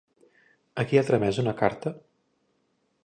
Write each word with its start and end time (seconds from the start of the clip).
A 0.83 0.85
qui 0.91 0.99
ha 1.01 1.03
tramès 1.09 1.41
una 1.43 1.55
carta? 1.63 1.93